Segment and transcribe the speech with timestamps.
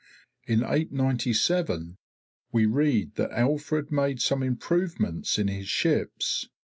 [0.47, 1.99] In 897
[2.51, 6.49] we read that Alfred made some improvements in his ships.